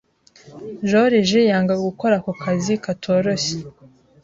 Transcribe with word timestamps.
Joriji 0.89 1.41
yanga 1.51 1.75
gukora 1.85 2.13
ako 2.19 2.31
kazi 2.43 2.73
katoroshye. 2.83 3.57